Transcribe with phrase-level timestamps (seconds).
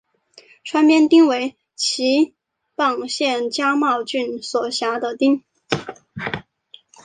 [0.63, 2.33] 川边町为岐
[2.75, 5.43] 阜县加茂郡所辖的町。